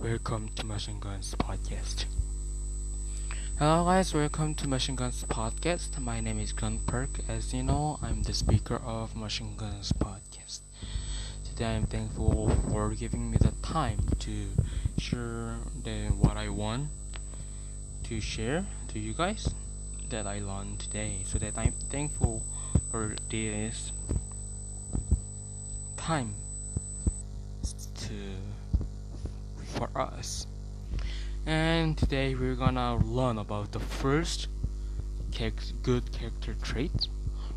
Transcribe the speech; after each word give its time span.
Welcome 0.00 0.48
to 0.56 0.64
Machine 0.64 0.98
Guns 0.98 1.34
Podcast. 1.34 2.06
Hello, 3.58 3.84
guys. 3.84 4.14
Welcome 4.14 4.54
to 4.54 4.66
Machine 4.66 4.96
Guns 4.96 5.24
Podcast. 5.28 5.98
My 6.00 6.20
name 6.20 6.38
is 6.38 6.54
Gun 6.54 6.78
Perk. 6.86 7.20
As 7.28 7.52
you 7.52 7.62
know, 7.62 7.98
I'm 8.00 8.22
the 8.22 8.32
speaker 8.32 8.76
of 8.76 9.14
Machine 9.14 9.54
Guns 9.58 9.92
Podcast. 9.92 10.60
Today, 11.44 11.76
I'm 11.76 11.84
thankful 11.84 12.48
for 12.70 12.94
giving 12.94 13.30
me 13.30 13.36
the 13.38 13.52
time 13.60 13.98
to 14.20 14.46
share 14.96 15.56
the 15.82 16.06
what 16.18 16.38
I 16.38 16.48
want 16.48 16.88
to 18.04 18.20
share 18.22 18.64
to 18.88 18.98
you 18.98 19.12
guys 19.12 19.52
that 20.08 20.26
I 20.26 20.38
learned 20.38 20.80
today. 20.80 21.18
So 21.26 21.38
that 21.40 21.58
I'm 21.58 21.74
thankful 21.90 22.42
for 22.90 23.16
this 23.28 23.92
time 25.98 26.34
for 29.74 29.88
us. 29.96 30.46
And 31.46 31.96
today 31.98 32.34
we're 32.34 32.54
gonna 32.54 32.96
learn 32.96 33.38
about 33.38 33.72
the 33.72 33.80
first 33.80 34.48
good 35.82 36.12
character 36.12 36.54
trait, 36.62 37.08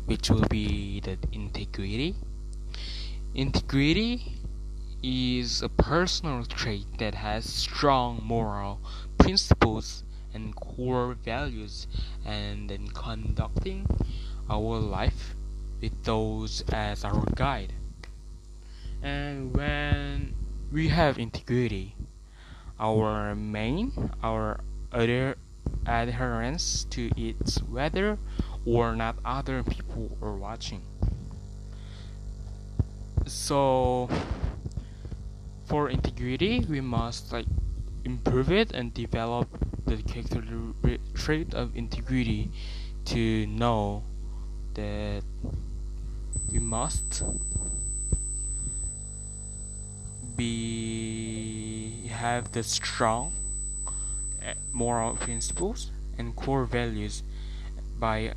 which 0.06 0.30
will 0.30 0.46
be 0.50 1.00
the 1.00 1.16
integrity. 1.32 2.16
Integrity 3.34 4.34
is 5.02 5.62
a 5.62 5.68
personal 5.68 6.44
trait 6.44 6.86
that 6.98 7.14
has 7.14 7.44
strong 7.44 8.20
moral 8.24 8.80
principles 9.16 10.02
and 10.34 10.54
core 10.56 11.14
values, 11.14 11.86
and 12.26 12.70
in 12.70 12.88
conducting 12.88 13.86
our 14.50 14.78
life 14.78 15.34
with 15.80 16.04
those 16.04 16.62
as 16.72 17.04
our 17.04 17.24
guide. 17.34 17.72
And 19.02 19.54
when 19.54 20.34
we 20.70 20.88
have 20.88 21.18
integrity, 21.18 21.94
our 22.78 23.34
main, 23.34 24.10
our 24.22 24.60
other 24.92 25.36
adherence 25.86 26.84
to 26.90 27.10
it 27.16 27.58
whether 27.68 28.18
or 28.66 28.94
not 28.94 29.16
other 29.24 29.62
people 29.62 30.16
are 30.20 30.36
watching. 30.36 30.82
So 33.26 34.08
for 35.66 35.88
integrity, 35.90 36.64
we 36.68 36.80
must 36.80 37.32
like 37.32 37.46
improve 38.04 38.50
it 38.50 38.72
and 38.72 38.92
develop 38.92 39.48
the 39.86 39.96
character 40.02 40.42
trait 41.14 41.54
of 41.54 41.76
integrity 41.76 42.50
to 43.06 43.46
know 43.46 44.02
that 44.74 45.22
we 46.52 46.58
must 46.58 47.22
be 50.38 52.06
have 52.08 52.52
the 52.52 52.62
strong 52.62 53.32
eh, 54.40 54.54
moral 54.72 55.14
principles 55.16 55.90
and 56.16 56.34
core 56.36 56.64
values 56.64 57.22
by 57.98 58.32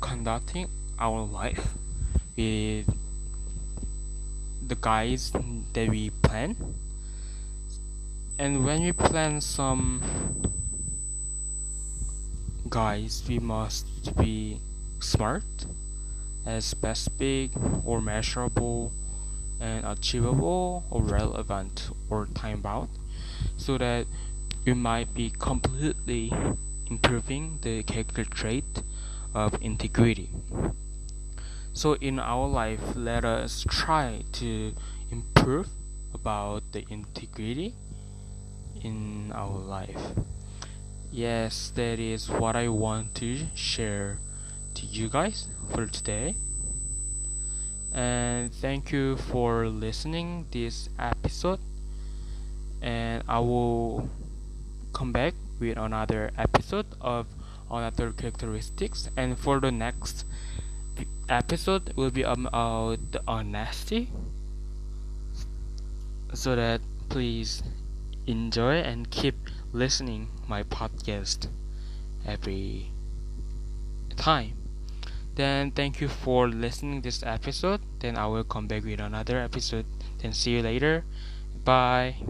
conducting 0.00 0.68
our 0.98 1.22
life 1.22 1.74
with 2.36 2.86
the 4.66 4.74
guides 4.74 5.32
that 5.72 5.88
we 5.88 6.10
plan. 6.22 6.56
And 8.38 8.64
when 8.64 8.82
we 8.82 8.92
plan 8.92 9.40
some 9.40 10.02
guys 12.68 13.22
we 13.28 13.38
must 13.38 14.16
be 14.16 14.60
smart 14.98 15.44
as 16.46 16.64
specific 16.64 17.50
or 17.84 18.00
measurable 18.00 18.92
and 19.60 19.84
achievable 19.84 20.84
or 20.90 21.02
relevant 21.02 21.90
or 22.08 22.26
time 22.34 22.60
bound 22.60 22.88
so 23.56 23.78
that 23.78 24.06
you 24.64 24.74
might 24.74 25.12
be 25.14 25.30
completely 25.30 26.32
improving 26.90 27.58
the 27.62 27.82
character 27.84 28.24
trait 28.24 28.82
of 29.34 29.56
integrity. 29.62 30.30
So 31.72 31.94
in 31.94 32.18
our 32.18 32.48
life, 32.48 32.80
let 32.96 33.24
us 33.24 33.64
try 33.68 34.24
to 34.32 34.74
improve 35.10 35.68
about 36.12 36.72
the 36.72 36.84
integrity 36.90 37.74
in 38.82 39.32
our 39.34 39.56
life. 39.56 40.12
Yes, 41.12 41.72
that 41.76 41.98
is 41.98 42.28
what 42.28 42.56
I 42.56 42.68
want 42.68 43.14
to 43.16 43.46
share 43.54 44.18
to 44.74 44.86
you 44.86 45.08
guys 45.08 45.48
for 45.72 45.86
today 45.86 46.34
and 47.92 48.52
thank 48.52 48.92
you 48.92 49.16
for 49.16 49.68
listening 49.68 50.46
this 50.50 50.88
episode. 50.98 51.58
And 52.82 53.22
I 53.28 53.40
will 53.40 54.08
come 54.92 55.12
back 55.12 55.34
with 55.58 55.76
another 55.76 56.30
episode 56.38 56.86
of 57.00 57.26
another 57.70 58.12
characteristics. 58.12 59.08
And 59.16 59.38
for 59.38 59.60
the 59.60 59.72
next 59.72 60.24
episode 61.28 61.92
will 61.96 62.10
be 62.10 62.22
about 62.22 62.98
the 63.12 63.22
honesty. 63.26 64.08
So 66.32 66.54
that 66.54 66.80
please 67.08 67.62
enjoy 68.26 68.78
and 68.80 69.10
keep 69.10 69.34
listening 69.72 70.28
my 70.46 70.62
podcast 70.62 71.48
every 72.24 72.92
time 74.16 74.59
then 75.40 75.70
thank 75.72 76.00
you 76.00 76.08
for 76.08 76.48
listening 76.48 77.00
this 77.00 77.24
episode. 77.24 77.80
Then 77.98 78.20
i 78.20 78.26
will 78.26 78.44
come 78.44 78.68
back 78.68 78.84
with 78.84 79.00
another 79.00 79.40
episode. 79.40 79.86
Then 80.20 80.32
see 80.36 80.52
you 80.52 80.62
later. 80.62 81.04
Bye 81.64 82.20